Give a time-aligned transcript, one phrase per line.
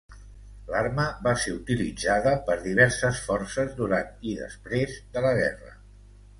[0.69, 5.75] L'arma va ser utilitzada per diverses forces durant i després de la guerra.